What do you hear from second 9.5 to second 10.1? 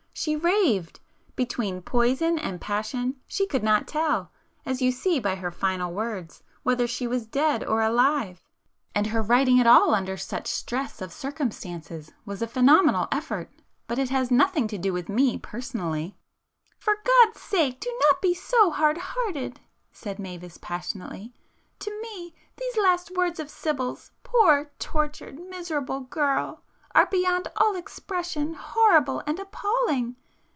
at all